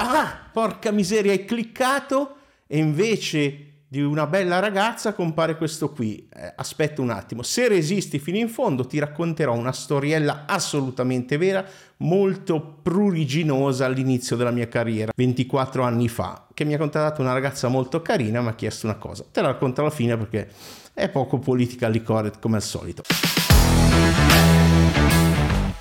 Ah, 0.00 0.48
porca 0.52 0.92
miseria, 0.92 1.32
hai 1.32 1.44
cliccato 1.44 2.36
e 2.68 2.78
invece 2.78 3.64
di 3.88 4.00
una 4.00 4.26
bella 4.26 4.60
ragazza 4.60 5.12
compare 5.12 5.56
questo 5.56 5.90
qui. 5.90 6.28
Eh, 6.32 6.52
aspetta 6.54 7.00
un 7.00 7.10
attimo, 7.10 7.42
se 7.42 7.66
resisti 7.66 8.20
fino 8.20 8.36
in 8.36 8.48
fondo 8.48 8.86
ti 8.86 9.00
racconterò 9.00 9.52
una 9.54 9.72
storiella 9.72 10.44
assolutamente 10.46 11.36
vera, 11.36 11.64
molto 11.98 12.78
pruriginosa 12.80 13.86
all'inizio 13.86 14.36
della 14.36 14.52
mia 14.52 14.68
carriera, 14.68 15.10
24 15.16 15.82
anni 15.82 16.08
fa, 16.08 16.46
che 16.54 16.64
mi 16.64 16.74
ha 16.74 16.78
contattato 16.78 17.20
una 17.20 17.32
ragazza 17.32 17.66
molto 17.66 18.00
carina, 18.00 18.40
mi 18.40 18.48
ha 18.48 18.54
chiesto 18.54 18.86
una 18.86 18.96
cosa. 18.96 19.24
Te 19.28 19.40
la 19.40 19.48
racconto 19.48 19.80
alla 19.80 19.90
fine 19.90 20.16
perché 20.16 20.48
è 20.94 21.08
poco 21.08 21.38
politically 21.38 22.02
correct 22.02 22.38
come 22.38 22.56
al 22.56 22.62
solito. 22.62 23.02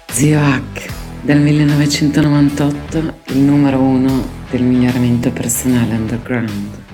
Zio 0.09 0.39
Hack, 0.39 0.96
dal 1.27 1.41
1998 1.41 3.13
il 3.33 3.39
numero 3.39 3.81
uno 3.81 4.25
del 4.49 4.63
miglioramento 4.63 5.29
personale 5.29 5.93
underground. 5.93 6.85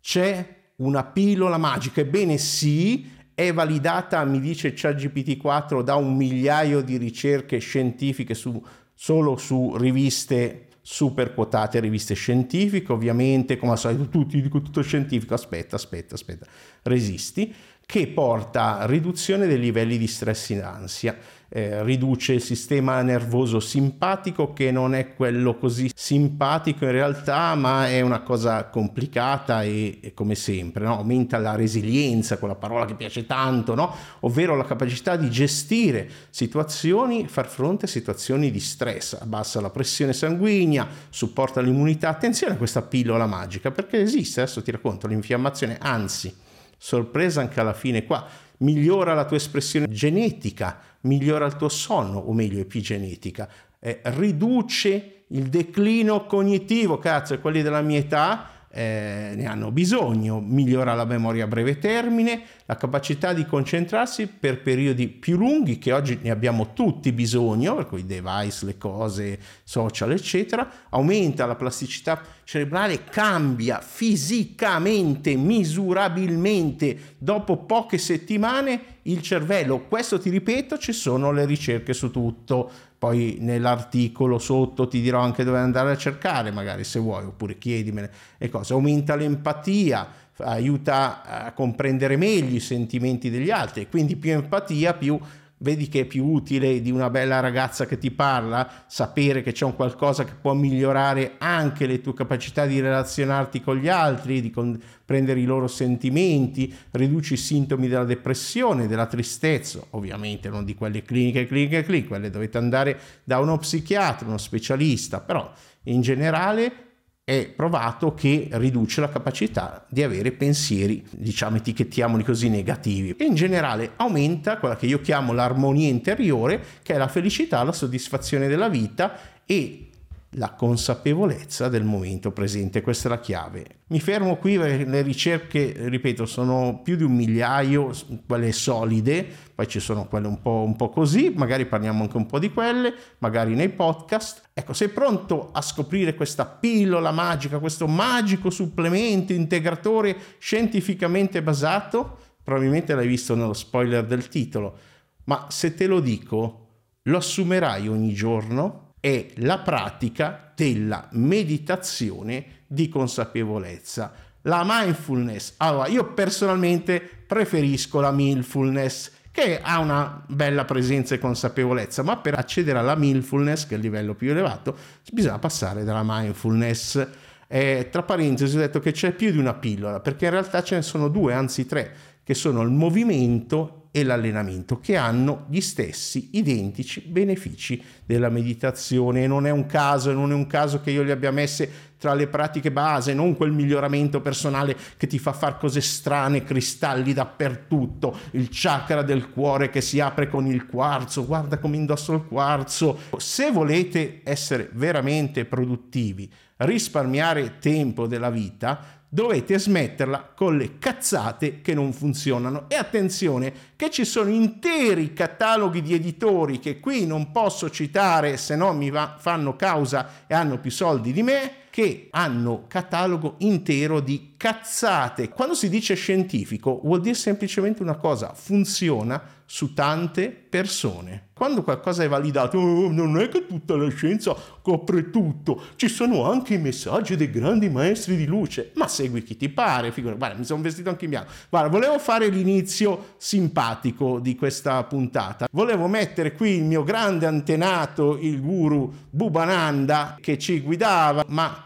c'è 0.00 0.46
una 0.76 1.02
pillola 1.02 1.58
magica? 1.58 2.02
Ebbene 2.02 2.38
sì, 2.38 3.10
è 3.34 3.52
validata, 3.52 4.24
mi 4.24 4.38
dice 4.38 4.74
ChatGPT 4.74 5.36
4, 5.36 5.82
da 5.82 5.96
un 5.96 6.14
migliaio 6.14 6.82
di 6.82 6.98
ricerche 6.98 7.58
scientifiche 7.58 8.34
su, 8.34 8.64
solo 8.94 9.36
su 9.36 9.76
riviste 9.76 10.68
super 10.86 11.32
quotate, 11.32 11.80
riviste 11.80 12.12
scientifiche, 12.12 12.92
ovviamente, 12.92 13.56
come 13.56 13.72
al 13.72 13.78
solito, 13.78 14.06
tutti 14.10 14.42
dico 14.42 14.60
tutto 14.60 14.82
scientifico, 14.82 15.32
aspetta, 15.32 15.76
aspetta, 15.76 16.14
aspetta, 16.14 16.46
resisti, 16.82 17.52
che 17.86 18.06
porta 18.08 18.78
a 18.78 18.86
riduzione 18.86 19.46
dei 19.46 19.58
livelli 19.58 19.98
di 19.98 20.06
stress 20.06 20.50
in 20.50 20.62
ansia 20.62 21.16
eh, 21.56 21.84
riduce 21.84 22.32
il 22.32 22.42
sistema 22.42 23.00
nervoso 23.02 23.60
simpatico 23.60 24.52
che 24.52 24.72
non 24.72 24.92
è 24.92 25.14
quello 25.14 25.56
così 25.56 25.88
simpatico 25.94 26.84
in 26.84 26.90
realtà 26.90 27.54
ma 27.54 27.88
è 27.88 28.00
una 28.00 28.22
cosa 28.22 28.64
complicata 28.64 29.62
e, 29.62 30.00
e 30.02 30.14
come 30.14 30.34
sempre 30.34 30.84
no? 30.84 30.96
aumenta 30.96 31.38
la 31.38 31.54
resilienza 31.54 32.38
quella 32.38 32.56
parola 32.56 32.86
che 32.86 32.96
piace 32.96 33.24
tanto 33.24 33.76
no? 33.76 33.94
ovvero 34.20 34.56
la 34.56 34.64
capacità 34.64 35.14
di 35.14 35.30
gestire 35.30 36.10
situazioni 36.30 37.28
far 37.28 37.46
fronte 37.46 37.84
a 37.84 37.88
situazioni 37.88 38.50
di 38.50 38.60
stress 38.60 39.12
abbassa 39.20 39.60
la 39.60 39.70
pressione 39.70 40.12
sanguigna 40.12 40.88
supporta 41.08 41.60
l'immunità 41.60 42.08
attenzione 42.08 42.54
a 42.54 42.56
questa 42.56 42.82
pillola 42.82 43.26
magica 43.26 43.70
perché 43.70 44.00
esiste 44.00 44.40
adesso 44.40 44.60
ti 44.60 44.72
racconto 44.72 45.06
l'infiammazione 45.06 45.78
anzi 45.80 46.42
sorpresa 46.84 47.40
anche 47.40 47.60
alla 47.60 47.72
fine 47.72 48.04
qua. 48.04 48.26
Migliora 48.58 49.14
la 49.14 49.24
tua 49.24 49.38
espressione 49.38 49.88
genetica 49.88 50.78
migliora 51.00 51.46
il 51.46 51.56
tuo 51.56 51.70
sonno, 51.70 52.18
o 52.18 52.32
meglio 52.34 52.60
epigenetica, 52.60 53.48
eh, 53.80 54.00
riduce 54.04 55.24
il 55.28 55.48
declino 55.48 56.26
cognitivo, 56.26 56.98
cazzo, 56.98 57.38
quelli 57.40 57.62
della 57.62 57.80
mia 57.80 57.98
età 57.98 58.50
eh, 58.76 59.34
ne 59.36 59.46
hanno 59.46 59.70
bisogno, 59.70 60.40
migliora 60.40 60.94
la 60.94 61.04
memoria 61.04 61.44
a 61.44 61.46
breve 61.46 61.78
termine, 61.78 62.42
la 62.64 62.76
capacità 62.76 63.32
di 63.32 63.46
concentrarsi 63.46 64.26
per 64.26 64.62
periodi 64.62 65.06
più 65.06 65.36
lunghi 65.36 65.78
che 65.78 65.92
oggi 65.92 66.18
ne 66.20 66.30
abbiamo 66.30 66.72
tutti 66.72 67.12
bisogno, 67.12 67.76
per 67.76 67.86
cui 67.86 68.00
i 68.00 68.06
device, 68.06 68.66
le 68.66 68.76
cose 68.76 69.38
social, 69.62 70.10
eccetera, 70.10 70.68
aumenta 70.88 71.46
la 71.46 71.54
plasticità 71.54 72.20
cerebrale, 72.42 73.04
cambia 73.04 73.80
fisicamente, 73.80 75.36
misurabilmente, 75.36 77.14
dopo 77.16 77.58
poche 77.58 77.98
settimane 77.98 78.98
il 79.02 79.22
cervello. 79.22 79.84
Questo 79.86 80.18
ti 80.18 80.30
ripeto, 80.30 80.78
ci 80.78 80.92
sono 80.92 81.30
le 81.30 81.44
ricerche 81.44 81.92
su 81.92 82.10
tutto 82.10 82.70
poi 83.04 83.36
nell'articolo 83.40 84.38
sotto 84.38 84.88
ti 84.88 85.02
dirò 85.02 85.20
anche 85.20 85.44
dove 85.44 85.58
andare 85.58 85.90
a 85.90 85.96
cercare, 85.98 86.50
magari 86.50 86.84
se 86.84 86.98
vuoi, 86.98 87.24
oppure 87.24 87.58
chiedimene 87.58 88.10
e 88.38 88.48
cose. 88.48 88.72
Aumenta 88.72 89.14
l'empatia, 89.14 90.08
aiuta 90.38 91.22
a 91.22 91.52
comprendere 91.52 92.16
meglio 92.16 92.56
i 92.56 92.60
sentimenti 92.60 93.28
degli 93.28 93.50
altri 93.50 93.90
quindi 93.90 94.16
più 94.16 94.30
empatia, 94.30 94.94
più 94.94 95.20
vedi 95.64 95.88
che 95.88 96.00
è 96.00 96.04
più 96.04 96.26
utile 96.26 96.82
di 96.82 96.90
una 96.90 97.08
bella 97.08 97.40
ragazza 97.40 97.86
che 97.86 97.96
ti 97.96 98.10
parla? 98.10 98.84
Sapere 98.86 99.42
che 99.42 99.52
c'è 99.52 99.64
un 99.64 99.74
qualcosa 99.74 100.24
che 100.24 100.34
può 100.38 100.52
migliorare 100.52 101.36
anche 101.38 101.86
le 101.86 102.02
tue 102.02 102.12
capacità 102.12 102.66
di 102.66 102.80
relazionarti 102.80 103.62
con 103.62 103.78
gli 103.78 103.88
altri, 103.88 104.42
di 104.42 104.50
comprendere 104.50 105.40
i 105.40 105.44
loro 105.44 105.66
sentimenti, 105.66 106.72
riduci 106.90 107.32
i 107.32 107.38
sintomi 107.38 107.88
della 107.88 108.04
depressione, 108.04 108.86
della 108.86 109.06
tristezza, 109.06 109.82
ovviamente 109.90 110.50
non 110.50 110.66
di 110.66 110.74
quelle 110.74 111.02
cliniche, 111.02 111.46
cliniche, 111.46 111.82
cliniche, 111.82 112.08
quelle 112.08 112.28
dovete 112.28 112.58
andare 112.58 112.98
da 113.24 113.38
uno 113.38 113.56
psichiatra, 113.56 114.28
uno 114.28 114.36
specialista, 114.36 115.20
però 115.20 115.50
in 115.84 116.02
generale 116.02 116.93
è 117.24 117.48
provato 117.48 118.12
che 118.12 118.48
riduce 118.52 119.00
la 119.00 119.08
capacità 119.08 119.86
di 119.88 120.02
avere 120.02 120.30
pensieri, 120.32 121.02
diciamo 121.10 121.56
etichettiamoli 121.56 122.22
così, 122.22 122.50
negativi. 122.50 123.16
E 123.18 123.24
in 123.24 123.34
generale 123.34 123.92
aumenta 123.96 124.58
quella 124.58 124.76
che 124.76 124.84
io 124.84 125.00
chiamo 125.00 125.32
l'armonia 125.32 125.88
interiore, 125.88 126.62
che 126.82 126.92
è 126.92 126.98
la 126.98 127.08
felicità, 127.08 127.62
la 127.62 127.72
soddisfazione 127.72 128.46
della 128.46 128.68
vita 128.68 129.18
e 129.46 129.88
la 130.36 130.52
consapevolezza 130.52 131.68
del 131.68 131.84
momento 131.84 132.32
presente, 132.32 132.80
questa 132.80 133.08
è 133.08 133.10
la 133.10 133.20
chiave. 133.20 133.64
Mi 133.88 134.00
fermo 134.00 134.36
qui 134.36 134.56
perché 134.56 134.84
le 134.84 135.02
ricerche, 135.02 135.74
ripeto, 135.76 136.26
sono 136.26 136.80
più 136.82 136.96
di 136.96 137.02
un 137.02 137.14
migliaio, 137.14 137.92
quelle 138.26 138.52
solide, 138.52 139.26
poi 139.54 139.68
ci 139.68 139.80
sono 139.80 140.06
quelle 140.06 140.26
un 140.26 140.40
po', 140.40 140.62
un 140.66 140.76
po' 140.76 140.90
così, 140.90 141.32
magari 141.34 141.66
parliamo 141.66 142.02
anche 142.02 142.16
un 142.16 142.26
po' 142.26 142.38
di 142.38 142.52
quelle, 142.52 142.94
magari 143.18 143.54
nei 143.54 143.68
podcast. 143.68 144.50
Ecco, 144.52 144.72
sei 144.72 144.88
pronto 144.88 145.50
a 145.52 145.60
scoprire 145.60 146.14
questa 146.14 146.46
pillola 146.46 147.10
magica, 147.10 147.58
questo 147.58 147.86
magico 147.86 148.50
supplemento 148.50 149.32
integratore 149.32 150.16
scientificamente 150.38 151.42
basato? 151.42 152.18
Probabilmente 152.42 152.94
l'hai 152.94 153.06
visto 153.06 153.34
nello 153.34 153.54
spoiler 153.54 154.04
del 154.04 154.28
titolo, 154.28 154.76
ma 155.24 155.46
se 155.48 155.74
te 155.74 155.86
lo 155.86 156.00
dico, 156.00 156.60
lo 157.02 157.16
assumerai 157.16 157.88
ogni 157.88 158.12
giorno? 158.12 158.83
È 159.04 159.26
la 159.34 159.58
pratica 159.58 160.50
della 160.56 161.08
meditazione 161.10 162.62
di 162.66 162.88
consapevolezza. 162.88 164.14
La 164.42 164.62
mindfulness, 164.66 165.52
allora 165.58 165.88
io 165.88 166.14
personalmente 166.14 167.02
preferisco 167.02 168.00
la 168.00 168.10
mindfulness 168.10 169.10
che 169.30 169.60
ha 169.60 169.78
una 169.80 170.24
bella 170.26 170.64
presenza 170.64 171.14
e 171.14 171.18
consapevolezza, 171.18 172.02
ma 172.02 172.16
per 172.16 172.38
accedere 172.38 172.78
alla 172.78 172.94
mindfulness, 172.94 173.66
che 173.66 173.74
è 173.74 173.76
il 173.76 173.82
livello 173.82 174.14
più 174.14 174.30
elevato, 174.30 174.74
bisogna 175.12 175.38
passare 175.38 175.84
dalla 175.84 176.02
mindfulness. 176.02 177.06
Eh, 177.46 177.88
tra 177.92 178.04
parentesi 178.04 178.56
ho 178.56 178.60
detto 178.60 178.80
che 178.80 178.92
c'è 178.92 179.12
più 179.12 179.30
di 179.30 179.38
una 179.38 179.52
pillola, 179.52 180.00
perché 180.00 180.24
in 180.24 180.30
realtà 180.30 180.62
ce 180.62 180.76
ne 180.76 180.82
sono 180.82 181.08
due, 181.08 181.34
anzi 181.34 181.66
tre, 181.66 181.94
che 182.24 182.32
sono 182.32 182.62
il 182.62 182.70
movimento 182.70 183.83
e 183.96 184.02
l'allenamento 184.02 184.80
che 184.80 184.96
hanno 184.96 185.46
gli 185.48 185.60
stessi 185.60 186.30
identici 186.32 187.00
benefici 187.02 187.80
della 188.04 188.28
meditazione. 188.28 189.22
E 189.22 189.26
non 189.28 189.46
è 189.46 189.50
un 189.50 189.66
caso, 189.66 190.12
non 190.12 190.32
è 190.32 190.34
un 190.34 190.48
caso 190.48 190.80
che 190.80 190.90
io 190.90 191.04
li 191.04 191.12
abbia 191.12 191.30
messe 191.30 191.92
tra 191.96 192.12
le 192.12 192.26
pratiche 192.26 192.72
base, 192.72 193.14
non 193.14 193.36
quel 193.36 193.52
miglioramento 193.52 194.20
personale 194.20 194.76
che 194.96 195.06
ti 195.06 195.20
fa 195.20 195.32
fare 195.32 195.58
cose 195.60 195.80
strane, 195.80 196.42
cristalli 196.42 197.12
dappertutto, 197.12 198.18
il 198.32 198.48
chakra 198.50 199.02
del 199.02 199.30
cuore 199.30 199.70
che 199.70 199.80
si 199.80 200.00
apre 200.00 200.28
con 200.28 200.44
il 200.48 200.66
quarzo, 200.66 201.24
guarda 201.24 201.58
come 201.58 201.76
indosso 201.76 202.14
il 202.14 202.24
quarzo. 202.26 202.98
Se 203.16 203.52
volete 203.52 204.22
essere 204.24 204.70
veramente 204.72 205.44
produttivi, 205.44 206.28
risparmiare 206.56 207.58
tempo 207.60 208.08
della 208.08 208.30
vita, 208.30 209.03
dovete 209.14 209.60
smetterla 209.60 210.32
con 210.34 210.56
le 210.56 210.78
cazzate 210.80 211.60
che 211.60 211.72
non 211.72 211.92
funzionano. 211.92 212.64
E 212.66 212.74
attenzione 212.74 213.52
che 213.76 213.88
ci 213.88 214.04
sono 214.04 214.28
interi 214.28 215.12
cataloghi 215.12 215.82
di 215.82 215.94
editori 215.94 216.58
che 216.58 216.80
qui 216.80 217.06
non 217.06 217.30
posso 217.30 217.70
citare 217.70 218.36
se 218.36 218.56
no 218.56 218.72
mi 218.72 218.90
va, 218.90 219.14
fanno 219.16 219.54
causa 219.54 220.24
e 220.26 220.34
hanno 220.34 220.58
più 220.58 220.72
soldi 220.72 221.12
di 221.12 221.22
me 221.22 221.62
che 221.74 222.06
hanno 222.12 222.66
catalogo 222.68 223.34
intero 223.38 223.98
di 223.98 224.34
cazzate. 224.36 225.28
Quando 225.30 225.54
si 225.54 225.68
dice 225.68 225.96
scientifico 225.96 226.78
vuol 226.84 227.00
dire 227.00 227.16
semplicemente 227.16 227.82
una 227.82 227.96
cosa, 227.96 228.32
funziona 228.32 229.20
su 229.44 229.74
tante 229.74 230.30
persone. 230.30 231.30
Quando 231.34 231.64
qualcosa 231.64 232.04
è 232.04 232.08
validato, 232.08 232.58
oh, 232.58 232.92
non 232.92 233.18
è 233.18 233.28
che 233.28 233.46
tutta 233.46 233.76
la 233.76 233.88
scienza 233.90 234.36
copre 234.62 235.10
tutto, 235.10 235.60
ci 235.74 235.88
sono 235.88 236.30
anche 236.30 236.54
i 236.54 236.58
messaggi 236.58 237.16
dei 237.16 237.28
grandi 237.28 237.68
maestri 237.68 238.16
di 238.16 238.24
luce, 238.24 238.70
ma 238.74 238.86
segui 238.86 239.24
chi 239.24 239.36
ti 239.36 239.48
pare, 239.48 239.90
figura, 239.90 240.14
guarda, 240.14 240.38
mi 240.38 240.44
sono 240.44 240.62
vestito 240.62 240.90
anche 240.90 241.04
in 241.04 241.10
bianco. 241.10 241.32
Guarda, 241.48 241.68
volevo 241.68 241.98
fare 241.98 242.28
l'inizio 242.28 243.14
simpatico 243.16 244.20
di 244.20 244.36
questa 244.36 244.82
puntata. 244.84 245.48
Volevo 245.50 245.88
mettere 245.88 246.34
qui 246.34 246.50
il 246.50 246.62
mio 246.62 246.84
grande 246.84 247.26
antenato, 247.26 248.16
il 248.16 248.40
guru 248.40 248.92
Bubananda, 249.10 250.18
che 250.20 250.38
ci 250.38 250.60
guidava, 250.60 251.24
ma 251.26 251.63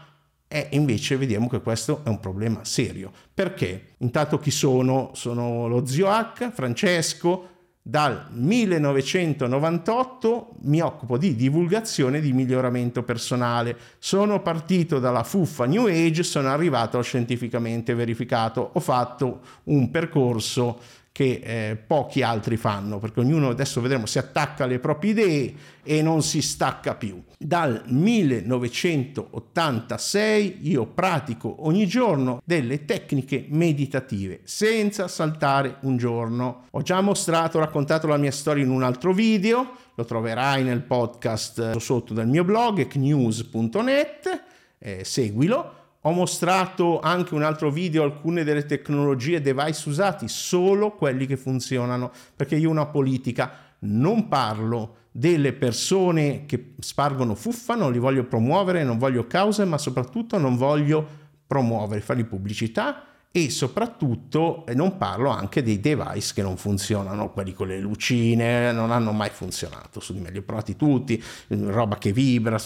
e 0.51 0.69
invece 0.71 1.15
vediamo 1.15 1.47
che 1.47 1.61
questo 1.61 2.01
è 2.03 2.09
un 2.09 2.19
problema 2.19 2.65
serio. 2.65 3.11
Perché? 3.31 3.93
Intanto 3.99 4.39
chi 4.39 4.49
sono? 4.49 5.11
Sono 5.13 5.67
lo 5.67 5.85
zio 5.85 6.09
H, 6.09 6.49
Francesco, 6.51 7.49
dal 7.81 8.29
1998 8.31 10.55
mi 10.63 10.81
occupo 10.81 11.19
di 11.19 11.35
divulgazione 11.35 12.19
di 12.19 12.33
miglioramento 12.33 13.03
personale. 13.03 13.77
Sono 13.99 14.41
partito 14.41 14.97
dalla 14.99 15.23
fuffa 15.23 15.65
New 15.65 15.85
Age, 15.85 16.23
sono 16.23 16.49
arrivato 16.49 16.97
al 16.97 17.03
scientificamente 17.03 17.93
verificato. 17.93 18.71
Ho 18.73 18.79
fatto 18.79 19.41
un 19.65 19.91
percorso 19.91 20.79
che 21.11 21.41
eh, 21.43 21.75
pochi 21.75 22.21
altri 22.21 22.55
fanno, 22.57 22.99
perché 22.99 23.19
ognuno 23.19 23.49
adesso 23.49 23.81
vedremo 23.81 24.05
si 24.05 24.19
attacca 24.19 24.63
alle 24.63 24.79
proprie 24.79 25.11
idee 25.11 25.53
e 25.83 26.01
non 26.01 26.23
si 26.23 26.41
stacca 26.41 26.95
più. 26.95 27.21
Dal 27.37 27.83
1986 27.85 30.59
io 30.61 30.85
pratico 30.85 31.65
ogni 31.65 31.85
giorno 31.87 32.41
delle 32.43 32.85
tecniche 32.85 33.45
meditative 33.49 34.41
senza 34.43 35.07
saltare 35.07 35.77
un 35.81 35.97
giorno. 35.97 36.65
Ho 36.71 36.81
già 36.81 37.01
mostrato, 37.01 37.59
raccontato 37.59 38.07
la 38.07 38.17
mia 38.17 38.31
storia 38.31 38.63
in 38.63 38.69
un 38.69 38.83
altro 38.83 39.13
video, 39.13 39.71
lo 39.95 40.05
troverai 40.05 40.63
nel 40.63 40.81
podcast 40.81 41.77
sotto 41.77 42.13
del 42.13 42.27
mio 42.27 42.43
blog 42.43 42.79
ecnews.net, 42.79 44.43
eh, 44.79 45.03
seguilo 45.03 45.78
ho 46.01 46.11
mostrato 46.11 46.99
anche 46.99 47.33
un 47.33 47.43
altro 47.43 47.69
video, 47.69 48.03
alcune 48.03 48.43
delle 48.43 48.65
tecnologie 48.65 49.41
device 49.41 49.89
usati, 49.89 50.27
solo 50.27 50.91
quelli 50.91 51.25
che 51.25 51.35
funzionano, 51.35 52.11
perché 52.35 52.55
io 52.55 52.69
una 52.69 52.85
politica. 52.85 53.51
Non 53.79 54.27
parlo 54.27 54.95
delle 55.11 55.53
persone 55.53 56.45
che 56.45 56.75
spargono 56.79 57.35
fuffa, 57.35 57.75
non 57.75 57.91
li 57.91 57.99
voglio 57.99 58.25
promuovere, 58.25 58.83
non 58.83 58.97
voglio 58.97 59.27
cause, 59.27 59.65
ma 59.65 59.77
soprattutto 59.77 60.37
non 60.37 60.55
voglio 60.55 61.07
promuovere, 61.47 62.01
fargli 62.01 62.25
pubblicità 62.25 63.03
e 63.31 63.51
soprattutto 63.51 64.65
non 64.73 64.97
parlo 64.97 65.29
anche 65.29 65.61
dei 65.61 65.79
device 65.79 66.33
che 66.33 66.41
non 66.41 66.57
funzionano, 66.57 67.31
quelli 67.31 67.53
con 67.53 67.67
le 67.67 67.79
lucine, 67.79 68.71
non 68.71 68.91
hanno 68.91 69.11
mai 69.11 69.29
funzionato, 69.29 69.99
su 69.99 70.13
di 70.13 70.19
me 70.19 70.31
li 70.31 70.39
ho 70.39 70.41
provati 70.41 70.75
tutti, 70.75 71.21
roba 71.49 71.99
che 71.99 72.11
vibra, 72.11 72.59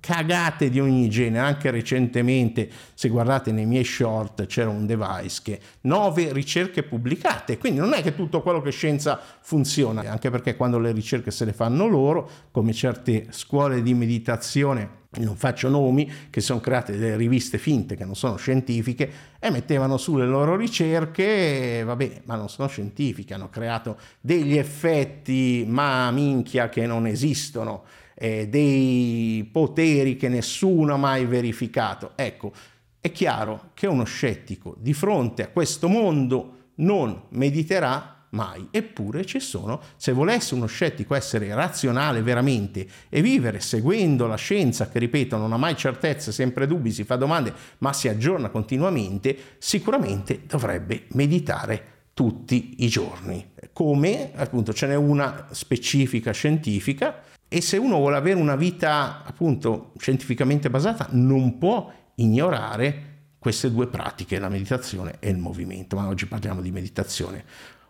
cagate 0.00 0.68
di 0.68 0.80
ogni 0.80 1.08
genere, 1.08 1.46
anche 1.46 1.70
recentemente 1.70 2.68
se 2.94 3.08
guardate 3.08 3.52
nei 3.52 3.66
miei 3.66 3.84
short 3.84 4.46
c'era 4.46 4.68
un 4.68 4.84
device 4.84 5.40
che 5.44 5.60
nove 5.82 6.32
ricerche 6.32 6.82
pubblicate, 6.82 7.56
quindi 7.56 7.78
non 7.78 7.92
è 7.92 8.02
che 8.02 8.16
tutto 8.16 8.42
quello 8.42 8.60
che 8.60 8.70
scienza 8.70 9.20
funziona, 9.40 10.02
anche 10.10 10.28
perché 10.28 10.56
quando 10.56 10.80
le 10.80 10.90
ricerche 10.90 11.30
se 11.30 11.44
le 11.44 11.52
fanno 11.52 11.86
loro, 11.86 12.28
come 12.50 12.72
certe 12.72 13.28
scuole 13.30 13.80
di 13.82 13.94
meditazione 13.94 15.06
non 15.16 15.36
faccio 15.36 15.68
nomi, 15.68 16.10
che 16.28 16.40
sono 16.40 16.60
create 16.60 16.96
delle 16.96 17.16
riviste 17.16 17.56
finte 17.56 17.96
che 17.96 18.04
non 18.04 18.14
sono 18.14 18.36
scientifiche 18.36 19.10
e 19.38 19.50
mettevano 19.50 19.96
sulle 19.96 20.26
loro 20.26 20.54
ricerche, 20.54 21.82
vabbè, 21.84 22.22
ma 22.24 22.36
non 22.36 22.48
sono 22.50 22.68
scientifiche, 22.68 23.32
hanno 23.32 23.48
creato 23.48 23.98
degli 24.20 24.56
effetti, 24.56 25.64
ma 25.66 26.10
minchia 26.10 26.68
che 26.68 26.86
non 26.86 27.06
esistono, 27.06 27.84
eh, 28.14 28.48
dei 28.48 29.48
poteri 29.50 30.16
che 30.16 30.28
nessuno 30.28 30.94
ha 30.94 30.98
mai 30.98 31.24
verificato. 31.24 32.12
Ecco, 32.14 32.52
è 33.00 33.10
chiaro 33.10 33.70
che 33.74 33.86
uno 33.86 34.04
scettico 34.04 34.76
di 34.78 34.92
fronte 34.92 35.44
a 35.44 35.48
questo 35.48 35.88
mondo 35.88 36.56
non 36.76 37.22
mediterà 37.30 38.17
mai. 38.30 38.68
Eppure 38.70 39.24
ci 39.24 39.40
sono, 39.40 39.80
se 39.96 40.12
volesse 40.12 40.54
uno 40.54 40.66
scettico 40.66 41.14
essere 41.14 41.54
razionale 41.54 42.22
veramente 42.22 42.86
e 43.08 43.22
vivere 43.22 43.60
seguendo 43.60 44.26
la 44.26 44.36
scienza, 44.36 44.88
che 44.88 44.98
ripeto 44.98 45.36
non 45.36 45.52
ha 45.52 45.56
mai 45.56 45.76
certezze, 45.76 46.32
sempre 46.32 46.66
dubbi, 46.66 46.90
si 46.90 47.04
fa 47.04 47.16
domande, 47.16 47.52
ma 47.78 47.92
si 47.92 48.08
aggiorna 48.08 48.48
continuamente, 48.50 49.36
sicuramente 49.58 50.42
dovrebbe 50.46 51.06
meditare 51.12 51.96
tutti 52.14 52.76
i 52.78 52.88
giorni. 52.88 53.52
Come 53.72 54.32
appunto 54.34 54.72
ce 54.72 54.88
n'è 54.88 54.96
una 54.96 55.46
specifica 55.52 56.32
scientifica 56.32 57.22
e 57.46 57.60
se 57.60 57.76
uno 57.76 57.96
vuole 57.96 58.16
avere 58.16 58.40
una 58.40 58.56
vita 58.56 59.22
appunto 59.24 59.92
scientificamente 59.98 60.68
basata 60.68 61.06
non 61.12 61.58
può 61.58 61.90
ignorare 62.16 63.04
queste 63.38 63.70
due 63.70 63.86
pratiche, 63.86 64.38
la 64.38 64.48
meditazione 64.48 65.16
e 65.20 65.30
il 65.30 65.38
movimento, 65.38 65.96
ma 65.96 66.08
oggi 66.08 66.26
parliamo 66.26 66.60
di 66.60 66.72
meditazione 66.72 67.44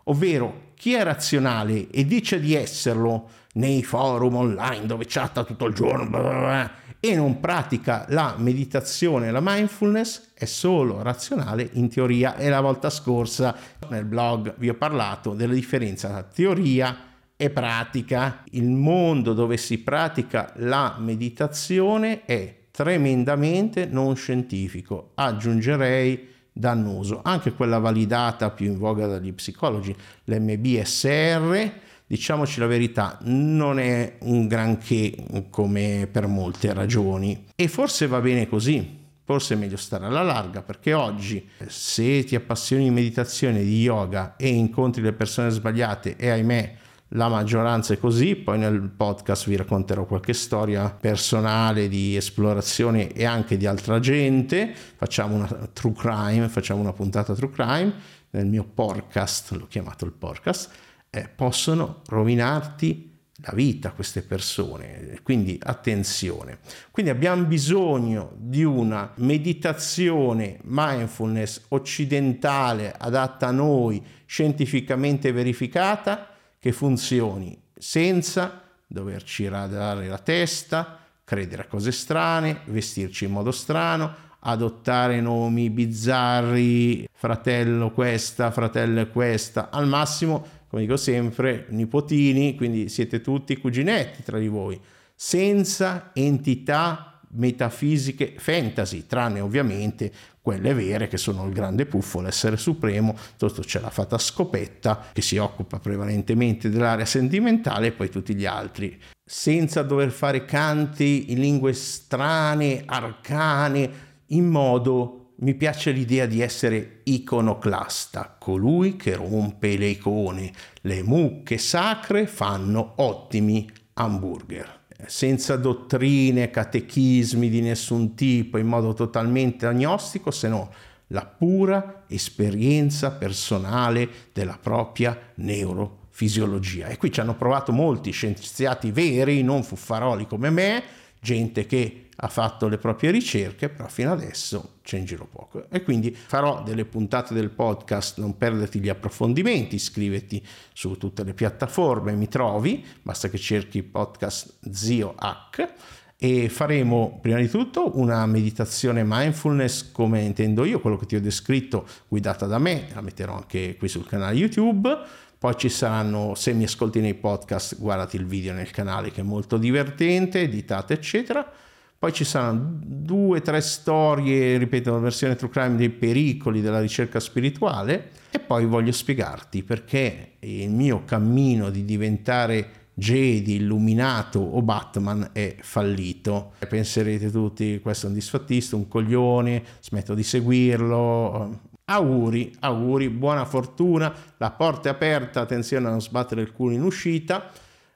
ovvero 0.09 0.67
chi 0.75 0.93
è 0.93 1.03
razionale 1.03 1.89
e 1.89 2.05
dice 2.05 2.39
di 2.39 2.53
esserlo 2.53 3.29
nei 3.53 3.83
forum 3.83 4.35
online 4.35 4.85
dove 4.85 5.05
chatta 5.07 5.43
tutto 5.43 5.65
il 5.65 5.73
giorno 5.73 6.07
blah 6.07 6.21
blah 6.21 6.39
blah, 6.39 6.71
e 6.99 7.15
non 7.15 7.39
pratica 7.39 8.05
la 8.09 8.35
meditazione 8.37 9.31
la 9.31 9.41
mindfulness 9.41 10.31
è 10.33 10.45
solo 10.45 11.01
razionale 11.01 11.69
in 11.73 11.89
teoria 11.89 12.35
e 12.35 12.49
la 12.49 12.61
volta 12.61 12.89
scorsa 12.89 13.55
nel 13.89 14.05
blog 14.05 14.55
vi 14.57 14.69
ho 14.69 14.75
parlato 14.75 15.33
della 15.33 15.53
differenza 15.53 16.09
tra 16.09 16.23
teoria 16.23 17.03
e 17.41 17.49
pratica. 17.51 18.43
Il 18.51 18.67
mondo 18.67 19.33
dove 19.33 19.55
si 19.55 19.77
pratica 19.77 20.51
la 20.57 20.97
meditazione 20.99 22.25
è 22.25 22.53
tremendamente 22.69 23.85
non 23.85 24.17
scientifico. 24.17 25.11
Aggiungerei 25.15 26.27
dannoso, 26.59 27.21
anche 27.23 27.53
quella 27.53 27.79
validata 27.79 28.51
più 28.51 28.67
in 28.67 28.77
voga 28.77 29.07
dagli 29.07 29.33
psicologi, 29.33 29.95
l'MBSR, 30.25 31.71
diciamoci 32.05 32.59
la 32.59 32.67
verità, 32.67 33.17
non 33.21 33.79
è 33.79 34.17
un 34.21 34.47
granché 34.47 35.15
come 35.49 36.07
per 36.11 36.27
molte 36.27 36.73
ragioni 36.73 37.45
e 37.55 37.67
forse 37.67 38.07
va 38.07 38.19
bene 38.19 38.47
così. 38.47 38.97
Forse 39.23 39.53
è 39.53 39.57
meglio 39.57 39.77
stare 39.77 40.07
alla 40.07 40.23
larga 40.23 40.63
perché 40.63 40.93
oggi 40.93 41.47
se 41.67 42.23
ti 42.23 42.35
appassioni 42.35 42.85
di 42.85 42.89
meditazione, 42.89 43.61
di 43.61 43.79
yoga 43.79 44.35
e 44.35 44.47
incontri 44.47 45.03
le 45.03 45.13
persone 45.13 45.51
sbagliate 45.51 46.15
e 46.17 46.29
ahimè 46.31 46.75
la 47.13 47.27
maggioranza 47.27 47.93
è 47.93 47.97
così, 47.97 48.35
poi 48.35 48.59
nel 48.59 48.81
podcast 48.81 49.47
vi 49.47 49.55
racconterò 49.55 50.05
qualche 50.05 50.33
storia 50.33 50.89
personale 50.89 51.87
di 51.87 52.15
esplorazione 52.15 53.11
e 53.13 53.25
anche 53.25 53.57
di 53.57 53.65
altra 53.65 53.99
gente, 53.99 54.73
facciamo 54.73 55.35
una 55.35 55.69
true 55.73 55.93
crime, 55.93 56.49
facciamo 56.49 56.81
una 56.81 56.93
puntata 56.93 57.33
true 57.33 57.49
crime, 57.49 57.93
nel 58.31 58.45
mio 58.45 58.63
podcast, 58.63 59.51
l'ho 59.51 59.67
chiamato 59.67 60.05
il 60.05 60.11
podcast, 60.11 60.69
eh, 61.09 61.27
possono 61.35 62.01
rovinarti 62.07 63.07
la 63.41 63.53
vita 63.53 63.91
queste 63.91 64.21
persone, 64.21 65.19
quindi 65.23 65.57
attenzione. 65.61 66.59
Quindi 66.91 67.11
abbiamo 67.11 67.43
bisogno 67.45 68.33
di 68.35 68.63
una 68.63 69.13
meditazione 69.15 70.59
mindfulness 70.63 71.63
occidentale 71.69 72.93
adatta 72.95 73.47
a 73.47 73.51
noi, 73.51 74.03
scientificamente 74.25 75.31
verificata, 75.31 76.28
che 76.59 76.71
funzioni 76.71 77.57
senza 77.77 78.61
doverci 78.85 79.47
radare 79.47 80.07
la 80.07 80.17
testa, 80.17 80.99
credere 81.23 81.63
a 81.63 81.67
cose 81.67 81.91
strane, 81.91 82.61
vestirci 82.65 83.25
in 83.25 83.31
modo 83.31 83.51
strano, 83.51 84.27
adottare 84.39 85.21
nomi 85.21 85.69
bizzarri, 85.69 87.07
fratello 87.11 87.91
questa, 87.91 88.51
fratello 88.51 89.07
questa, 89.07 89.69
al 89.69 89.87
massimo, 89.87 90.45
come 90.67 90.83
dico 90.83 90.97
sempre, 90.97 91.65
nipotini, 91.69 92.55
quindi 92.55 92.89
siete 92.89 93.21
tutti 93.21 93.57
cuginetti 93.57 94.23
tra 94.23 94.37
di 94.37 94.47
voi, 94.47 94.79
senza 95.15 96.11
entità 96.13 97.08
metafisiche 97.31 98.33
fantasy, 98.37 99.05
tranne 99.05 99.39
ovviamente 99.39 100.11
quelle 100.41 100.73
vere 100.73 101.07
che 101.07 101.17
sono 101.17 101.45
il 101.45 101.53
grande 101.53 101.85
puffo, 101.85 102.21
l'essere 102.21 102.57
supremo, 102.57 103.15
tutto 103.37 103.61
c'è 103.61 103.79
la 103.79 103.89
fata 103.89 104.17
scopetta 104.17 105.05
che 105.13 105.21
si 105.21 105.37
occupa 105.37 105.79
prevalentemente 105.79 106.69
dell'area 106.69 107.05
sentimentale 107.05 107.87
e 107.87 107.91
poi 107.91 108.09
tutti 108.09 108.33
gli 108.33 108.45
altri, 108.45 108.99
senza 109.23 109.83
dover 109.83 110.11
fare 110.11 110.45
canti 110.45 111.31
in 111.31 111.39
lingue 111.39 111.73
strane, 111.73 112.83
arcane, 112.85 114.07
in 114.27 114.47
modo 114.47 115.33
mi 115.41 115.53
piace 115.53 115.91
l'idea 115.91 116.25
di 116.25 116.41
essere 116.41 117.01
iconoclasta, 117.03 118.35
colui 118.39 118.95
che 118.95 119.15
rompe 119.15 119.77
le 119.77 119.87
icone. 119.87 120.51
Le 120.81 121.01
mucche 121.03 121.57
sacre 121.57 122.27
fanno 122.27 122.93
ottimi 122.97 123.69
hamburger 123.93 124.78
senza 125.05 125.55
dottrine, 125.55 126.49
catechismi 126.49 127.49
di 127.49 127.61
nessun 127.61 128.15
tipo, 128.15 128.57
in 128.57 128.67
modo 128.67 128.93
totalmente 128.93 129.65
agnostico, 129.65 130.31
se 130.31 130.47
no 130.47 130.71
la 131.11 131.25
pura 131.25 132.03
esperienza 132.07 133.11
personale 133.11 134.09
della 134.33 134.57
propria 134.61 135.17
neurofisiologia. 135.35 136.87
E 136.87 136.97
qui 136.97 137.11
ci 137.11 137.19
hanno 137.19 137.35
provato 137.35 137.71
molti 137.71 138.11
scienziati 138.11 138.91
veri, 138.91 139.41
non 139.41 139.63
fuffaroli 139.63 140.27
come 140.27 140.49
me, 140.49 140.83
gente 141.19 141.65
che 141.65 142.05
ha 142.21 142.27
fatto 142.27 142.67
le 142.67 142.77
proprie 142.77 143.11
ricerche, 143.11 143.69
però 143.69 143.87
fino 143.87 144.11
adesso 144.11 144.79
c'è 144.83 144.97
in 144.97 145.05
giro 145.05 145.25
poco. 145.25 145.69
E 145.69 145.83
quindi 145.83 146.13
farò 146.13 146.63
delle 146.63 146.85
puntate 146.85 147.33
del 147.33 147.49
podcast, 147.49 148.19
non 148.19 148.37
perderti 148.37 148.79
gli 148.79 148.89
approfondimenti, 148.89 149.75
iscriviti 149.75 150.45
su 150.73 150.97
tutte 150.97 151.23
le 151.23 151.33
piattaforme, 151.33 152.13
mi 152.13 152.27
trovi, 152.27 152.85
basta 153.01 153.29
che 153.29 153.37
cerchi 153.37 153.83
podcast 153.83 154.69
Zio 154.69 155.13
Hack 155.15 155.73
e 156.21 156.49
faremo 156.49 157.19
prima 157.21 157.39
di 157.39 157.47
tutto 157.47 157.97
una 157.97 158.25
meditazione 158.25 159.03
mindfulness 159.05 159.89
come 159.93 160.21
intendo 160.21 160.65
io, 160.65 160.81
quello 160.81 160.97
che 160.97 161.05
ti 161.05 161.15
ho 161.15 161.21
descritto 161.21 161.87
guidata 162.09 162.45
da 162.45 162.57
me, 162.57 162.89
la 162.93 162.99
metterò 162.99 163.37
anche 163.37 163.77
qui 163.77 163.87
sul 163.87 164.05
canale 164.05 164.35
YouTube 164.35 164.97
poi 165.39 165.55
ci 165.55 165.69
saranno, 165.69 166.35
se 166.35 166.51
mi 166.51 166.65
ascolti 166.65 166.99
nei 166.99 167.13
podcast, 167.13 167.79
guardati 167.79 168.17
il 168.17 168.25
video 168.25 168.53
nel 168.53 168.71
canale 168.71 169.09
che 169.09 169.21
è 169.21 169.23
molto 169.23 169.57
divertente, 169.57 170.41
editate 170.41 170.93
eccetera. 170.93 171.49
Poi 171.97 172.11
ci 172.11 172.25
saranno 172.25 172.77
due 172.83 173.39
o 173.39 173.41
tre 173.41 173.61
storie, 173.61 174.57
ripeto, 174.57 174.91
la 174.91 174.99
versione 174.99 175.37
True 175.37 175.49
Crime 175.49 175.77
dei 175.77 175.89
pericoli 175.89 176.59
della 176.59 176.81
ricerca 176.81 177.21
spirituale 177.21 178.11
e 178.31 178.39
poi 178.39 178.65
voglio 178.65 178.91
spiegarti 178.91 179.63
perché 179.63 180.33
il 180.39 180.71
mio 180.71 181.05
cammino 181.05 181.69
di 181.69 181.85
diventare 181.85 182.89
Jedi, 182.93 183.55
Illuminato 183.55 184.39
o 184.39 184.61
Batman 184.61 185.29
è 185.31 185.55
fallito. 185.61 186.51
Penserete 186.67 187.31
tutti, 187.31 187.79
questo 187.79 188.07
è 188.07 188.09
un 188.09 188.15
disfattista, 188.15 188.75
un 188.75 188.89
coglione, 188.89 189.63
smetto 189.79 190.13
di 190.13 190.23
seguirlo. 190.23 191.61
Auguri, 191.91 192.55
auguri, 192.59 193.09
buona 193.09 193.45
fortuna, 193.45 194.13
la 194.37 194.51
porta 194.51 194.89
è 194.89 194.91
aperta, 194.91 195.41
attenzione 195.41 195.87
a 195.87 195.89
non 195.89 196.01
sbattere 196.01 196.41
il 196.41 196.51
culo 196.51 196.75
in 196.75 196.83
uscita. 196.83 197.49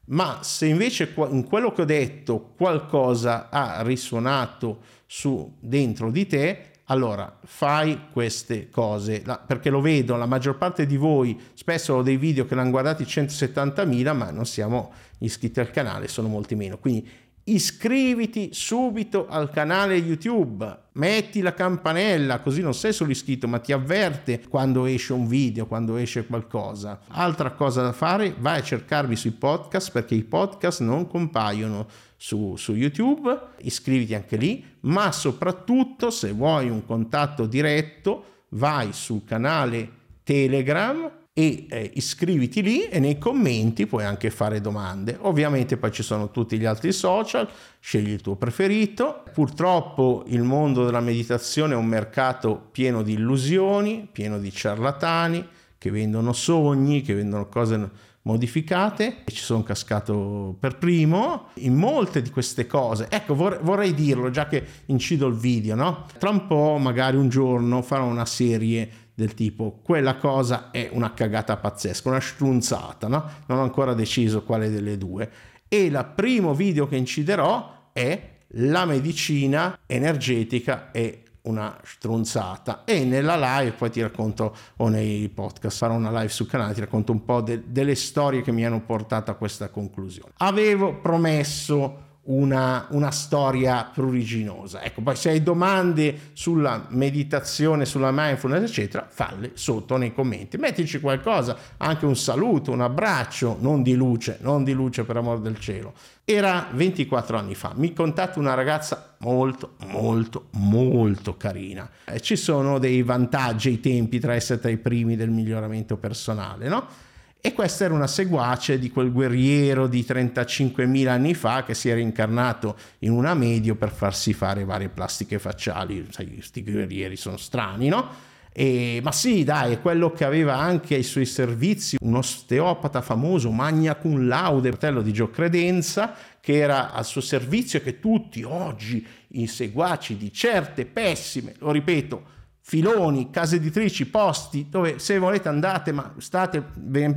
Ma 0.05 0.39
se 0.41 0.65
invece 0.65 1.13
in 1.29 1.45
quello 1.45 1.71
che 1.71 1.83
ho 1.83 1.85
detto 1.85 2.53
qualcosa 2.57 3.49
ha 3.49 3.83
risuonato 3.83 4.79
su 5.05 5.57
dentro 5.59 6.09
di 6.09 6.25
te, 6.25 6.65
allora 6.85 7.37
fai 7.45 8.07
queste 8.11 8.69
cose, 8.69 9.23
perché 9.45 9.69
lo 9.69 9.79
vedo, 9.79 10.17
la 10.17 10.25
maggior 10.25 10.57
parte 10.57 10.85
di 10.85 10.97
voi 10.97 11.39
spesso 11.53 11.93
ho 11.93 12.01
dei 12.01 12.17
video 12.17 12.45
che 12.45 12.55
l'hanno 12.55 12.71
guardati 12.71 13.03
170.000, 13.03 14.15
ma 14.15 14.31
non 14.31 14.45
siamo 14.45 14.91
iscritti 15.19 15.59
al 15.59 15.71
canale, 15.71 16.07
sono 16.07 16.27
molti 16.27 16.55
meno. 16.55 16.77
Quindi 16.79 17.07
iscriviti 17.45 18.49
subito 18.53 19.27
al 19.27 19.49
canale 19.49 19.95
YouTube, 19.95 20.79
metti 20.93 21.41
la 21.41 21.53
campanella 21.53 22.39
così 22.39 22.61
non 22.61 22.73
sei 22.73 22.93
solo 22.93 23.11
iscritto 23.11 23.47
ma 23.47 23.59
ti 23.59 23.73
avverte 23.73 24.43
quando 24.47 24.85
esce 24.85 25.13
un 25.13 25.27
video, 25.27 25.65
quando 25.65 25.97
esce 25.97 26.25
qualcosa. 26.25 27.01
Altra 27.09 27.51
cosa 27.51 27.81
da 27.81 27.91
fare, 27.91 28.35
vai 28.37 28.59
a 28.59 28.63
cercarmi 28.63 29.15
sui 29.15 29.31
podcast 29.31 29.91
perché 29.91 30.15
i 30.15 30.23
podcast 30.23 30.81
non 30.81 31.07
compaiono 31.07 31.87
su, 32.15 32.55
su 32.55 32.73
YouTube, 32.73 33.37
iscriviti 33.61 34.15
anche 34.15 34.37
lì, 34.37 34.63
ma 34.81 35.11
soprattutto 35.11 36.09
se 36.09 36.31
vuoi 36.31 36.69
un 36.69 36.85
contatto 36.85 37.45
diretto 37.45 38.25
vai 38.49 38.93
sul 38.93 39.25
canale 39.25 40.01
Telegram 40.23 41.22
e 41.35 41.65
eh, 41.67 41.91
iscriviti 41.95 42.61
lì 42.61 42.83
e 42.83 42.99
nei 42.99 43.17
commenti 43.17 43.87
puoi 43.87 44.05
anche 44.05 44.29
fare 44.29 44.61
domande. 44.61 45.17
Ovviamente 45.21 45.77
poi 45.77 45.91
ci 45.91 46.03
sono 46.03 46.29
tutti 46.29 46.59
gli 46.59 46.65
altri 46.65 46.91
social, 46.91 47.49
scegli 47.79 48.11
il 48.11 48.21
tuo 48.21 48.35
preferito. 48.35 49.23
Purtroppo 49.33 50.23
il 50.27 50.43
mondo 50.43 50.85
della 50.85 50.99
meditazione 50.99 51.73
è 51.73 51.77
un 51.77 51.87
mercato 51.87 52.69
pieno 52.71 53.01
di 53.01 53.13
illusioni, 53.13 54.07
pieno 54.11 54.37
di 54.37 54.51
ciarlatani 54.51 55.47
che 55.79 55.89
vendono 55.89 56.33
sogni, 56.33 57.01
che 57.01 57.15
vendono 57.15 57.49
cose 57.49 58.11
modificate 58.23 59.23
e 59.25 59.31
ci 59.31 59.41
sono 59.41 59.63
cascato 59.63 60.55
per 60.57 60.77
primo 60.77 61.47
in 61.55 61.75
molte 61.75 62.21
di 62.21 62.29
queste 62.29 62.67
cose. 62.67 63.07
Ecco, 63.09 63.35
vorrei, 63.35 63.59
vorrei 63.61 63.93
dirlo 63.93 64.29
già 64.29 64.47
che 64.47 64.63
incido 64.85 65.27
il 65.27 65.35
video, 65.35 65.75
no? 65.75 66.05
Tra 66.17 66.29
un 66.29 66.47
po', 66.47 66.77
magari 66.77 67.17
un 67.17 67.27
giorno, 67.27 67.81
farò 67.81 68.05
una 68.05 68.25
serie 68.25 68.89
del 69.15 69.33
tipo 69.33 69.79
quella 69.83 70.15
cosa 70.17 70.71
è 70.71 70.89
una 70.91 71.13
cagata 71.13 71.57
pazzesca, 71.57 72.09
una 72.09 72.19
strunzata, 72.19 73.07
no? 73.07 73.29
Non 73.47 73.59
ho 73.59 73.63
ancora 73.63 73.93
deciso 73.93 74.43
quale 74.43 74.69
delle 74.69 74.97
due. 74.97 75.29
E 75.67 75.83
il 75.83 76.11
primo 76.15 76.53
video 76.53 76.87
che 76.87 76.95
inciderò 76.95 77.89
è 77.93 78.31
la 78.55 78.85
medicina 78.85 79.79
energetica 79.85 80.91
e 80.91 81.23
una 81.43 81.77
strunzata 81.83 82.83
e 82.85 83.03
nella 83.03 83.35
live 83.35 83.73
poi 83.73 83.89
ti 83.89 84.01
racconto 84.01 84.55
o 84.77 84.87
nei 84.87 85.27
podcast 85.27 85.77
farò 85.77 85.95
una 85.95 86.11
live 86.11 86.29
sul 86.29 86.47
canale 86.47 86.73
ti 86.73 86.79
racconto 86.79 87.11
un 87.11 87.25
po' 87.25 87.41
de- 87.41 87.63
delle 87.65 87.95
storie 87.95 88.41
che 88.41 88.53
mi 88.53 88.65
hanno 88.65 88.79
portato 88.79 89.29
a 89.29 89.33
questa 89.33 89.67
conclusione 89.67 90.31
avevo 90.37 90.95
promesso 91.01 92.02
una, 92.25 92.87
una, 92.91 93.11
storia 93.11 93.89
pruriginosa. 93.91 94.81
Ecco, 94.81 95.01
poi 95.01 95.15
se 95.15 95.29
hai 95.29 95.43
domande 95.43 96.31
sulla 96.33 96.85
meditazione, 96.89 97.85
sulla 97.85 98.11
mindfulness, 98.13 98.69
eccetera, 98.69 99.07
falle 99.09 99.51
sotto 99.55 99.97
nei 99.97 100.13
commenti. 100.13 100.57
Mettici 100.57 100.99
qualcosa, 100.99 101.57
anche 101.77 102.05
un 102.05 102.15
saluto, 102.15 102.71
un 102.71 102.81
abbraccio, 102.81 103.57
non 103.59 103.83
di 103.83 103.93
luce, 103.95 104.37
non 104.41 104.63
di 104.63 104.71
luce 104.71 105.03
per 105.03 105.17
amor 105.17 105.41
del 105.41 105.59
cielo. 105.59 105.93
Era 106.23 106.69
24 106.71 107.37
anni 107.37 107.55
fa, 107.55 107.73
mi 107.75 107.91
contatta 107.91 108.39
una 108.39 108.53
ragazza 108.53 109.15
molto, 109.19 109.73
molto, 109.87 110.47
molto 110.51 111.35
carina. 111.35 111.89
Eh, 112.05 112.21
ci 112.21 112.37
sono 112.37 112.79
dei 112.79 113.03
vantaggi 113.03 113.67
ai 113.69 113.79
tempi 113.81 114.19
tra 114.19 114.33
essere 114.33 114.61
tra 114.61 114.69
i 114.69 114.77
primi 114.77 115.17
del 115.17 115.29
miglioramento 115.29 115.97
personale, 115.97 116.69
no? 116.69 117.11
E 117.45 117.51
questa 117.51 117.83
era 117.83 117.93
una 117.93 118.07
seguace 118.07 118.79
di 118.79 118.89
quel 118.89 119.11
guerriero 119.11 119.87
di 119.87 120.05
35.000 120.07 121.09
anni 121.09 121.33
fa 121.33 121.65
che 121.65 121.73
si 121.73 121.89
era 121.89 121.99
incarnato 121.99 122.77
in 122.99 123.11
una 123.11 123.33
medio 123.33 123.75
per 123.75 123.91
farsi 123.91 124.31
fare 124.31 124.63
varie 124.63 124.87
plastiche 124.87 125.39
facciali. 125.39 126.07
Sai, 126.09 126.35
questi 126.35 126.63
guerrieri 126.63 127.17
sono 127.17 127.35
strani, 127.35 127.89
no? 127.89 128.07
E, 128.53 129.01
ma 129.03 129.11
sì, 129.11 129.43
dai, 129.43 129.73
è 129.73 129.81
quello 129.81 130.13
che 130.13 130.23
aveva 130.23 130.55
anche 130.55 130.95
ai 130.95 131.03
suoi 131.03 131.25
servizi 131.25 131.97
un 131.99 132.15
osteopata 132.15 133.01
famoso, 133.01 133.51
Magna 133.51 133.95
Cum 133.95 134.25
Laude, 134.25 134.69
fratello 134.69 135.01
di 135.01 135.11
Gio 135.11 135.29
Credenza, 135.29 136.15
che 136.39 136.55
era 136.55 136.93
al 136.93 137.03
suo 137.03 137.19
servizio 137.19 137.79
e 137.79 137.83
che 137.83 137.99
tutti 137.99 138.41
oggi 138.43 139.05
i 139.31 139.47
seguaci 139.47 140.15
di 140.15 140.31
certe 140.31 140.85
pessime, 140.85 141.55
lo 141.57 141.71
ripeto, 141.71 142.23
filoni, 142.65 143.29
case 143.29 143.57
editrici, 143.57 144.05
posti 144.05 144.67
dove 144.69 144.97
se 144.97 145.19
volete 145.19 145.49
andate 145.49 145.91
ma 145.91 146.13
state 146.17 146.63
ben 146.73 147.13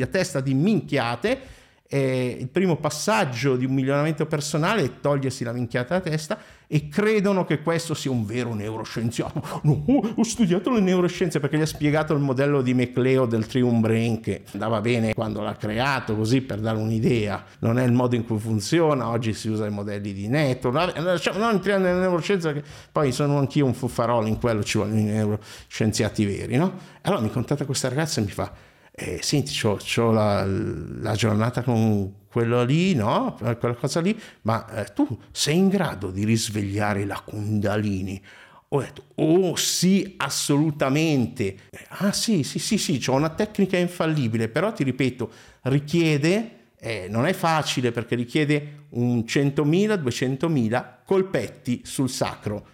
a 0.00 0.06
testa 0.06 0.40
di 0.40 0.54
minchiate 0.54 1.40
eh, 1.88 2.36
il 2.40 2.48
primo 2.48 2.76
passaggio 2.76 3.56
di 3.56 3.64
un 3.64 3.72
miglioramento 3.72 4.26
personale 4.26 4.82
è 4.82 5.00
togliersi 5.00 5.44
la 5.44 5.52
minchiata 5.52 5.98
da 5.98 6.00
testa 6.00 6.38
e 6.68 6.88
credono 6.88 7.44
che 7.44 7.62
questo 7.62 7.94
sia 7.94 8.10
un 8.10 8.26
vero 8.26 8.52
neuroscienziato. 8.54 9.42
No, 9.62 9.84
ho 10.16 10.22
studiato 10.22 10.70
le 10.70 10.80
neuroscienze 10.80 11.38
perché 11.40 11.56
gli 11.58 11.62
ha 11.62 11.66
spiegato 11.66 12.12
il 12.12 12.20
modello 12.20 12.60
di 12.60 12.74
McLeo 12.74 13.26
del 13.26 13.46
Trium 13.46 13.80
Brain 13.80 14.20
che 14.20 14.42
andava 14.52 14.80
bene 14.80 15.14
quando 15.14 15.42
l'ha 15.42 15.54
creato, 15.54 16.16
così 16.16 16.40
per 16.40 16.58
dare 16.60 16.78
un'idea. 16.78 17.44
Non 17.60 17.78
è 17.78 17.84
il 17.84 17.92
modo 17.92 18.16
in 18.16 18.24
cui 18.24 18.38
funziona, 18.38 19.08
oggi 19.08 19.32
si 19.32 19.48
usa 19.48 19.66
i 19.66 19.70
modelli 19.70 20.12
di 20.12 20.28
network. 20.28 21.18
Cioè, 21.18 21.36
non 21.38 21.50
entriamo 21.50 21.84
nelle 21.84 22.00
neuroscienze 22.00 22.52
perché 22.52 22.68
poi 22.90 23.12
sono 23.12 23.38
anch'io 23.38 23.64
un 23.64 23.74
fuffarolo 23.74 24.26
in 24.26 24.38
quello, 24.38 24.62
ci 24.64 24.78
vogliono 24.78 25.00
i 25.00 25.04
neuroscienziati 25.04 26.24
veri, 26.24 26.56
no? 26.56 26.74
Allora 27.02 27.22
mi 27.22 27.30
contatta 27.30 27.64
questa 27.64 27.88
ragazza 27.88 28.20
e 28.20 28.24
mi 28.24 28.30
fa 28.30 28.52
eh, 28.98 29.20
senti, 29.20 29.54
ho, 29.66 30.10
la, 30.10 30.42
la, 30.46 31.14
giornata 31.14 31.62
con 31.62 32.24
quello 32.28 32.64
lì, 32.64 32.94
no? 32.94 33.36
Quella 33.36 33.74
cosa 33.74 34.00
lì, 34.00 34.18
ma 34.42 34.66
eh, 34.70 34.92
tu 34.94 35.06
sei 35.30 35.58
in 35.58 35.68
grado 35.68 36.10
di 36.10 36.24
risvegliare 36.24 37.04
la 37.04 37.20
Kundalini? 37.20 38.22
Ho 38.68 38.80
detto, 38.80 39.04
oh 39.16 39.54
sì, 39.54 40.14
assolutamente. 40.16 41.56
Ah 41.88 42.12
sì, 42.12 42.42
sì, 42.42 42.58
sì, 42.58 42.78
sì, 42.78 43.02
ho 43.06 43.12
una 43.12 43.28
tecnica 43.28 43.76
infallibile, 43.76 44.48
però 44.48 44.72
ti 44.72 44.82
ripeto, 44.82 45.30
richiede, 45.64 46.70
eh, 46.78 47.06
non 47.10 47.26
è 47.26 47.34
facile 47.34 47.92
perché 47.92 48.14
richiede 48.14 48.86
un 48.90 49.24
100.000, 49.26 50.00
200.000 50.00 50.84
colpetti 51.04 51.82
sul 51.84 52.08
sacro. 52.08 52.66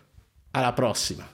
Alla 0.53 0.73
prossima. 0.73 1.27